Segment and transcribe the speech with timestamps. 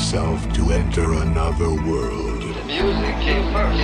[0.00, 2.40] yourself to enter another world.
[2.40, 3.80] The music came first.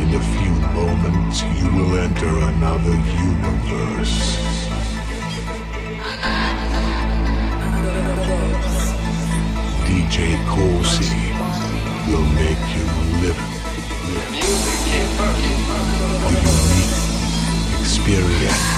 [0.00, 2.96] In a few moments, you will enter another
[3.28, 4.38] universe.
[9.84, 10.16] DJ
[10.48, 11.12] Corsi
[12.08, 12.86] will make you
[13.20, 13.40] live
[14.08, 15.44] The music came first.
[16.24, 18.77] a unique experience.